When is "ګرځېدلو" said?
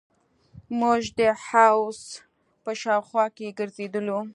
3.59-4.19